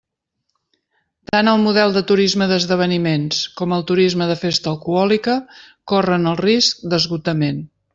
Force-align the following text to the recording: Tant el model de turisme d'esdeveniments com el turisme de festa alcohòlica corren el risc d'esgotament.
Tant 1.31 1.51
el 1.51 1.59
model 1.65 1.93
de 1.97 2.03
turisme 2.13 2.47
d'esdeveniments 2.53 3.43
com 3.61 3.77
el 3.79 3.87
turisme 3.93 4.31
de 4.33 4.41
festa 4.47 4.75
alcohòlica 4.75 5.41
corren 5.95 6.31
el 6.35 6.45
risc 6.47 6.87
d'esgotament. 6.93 7.67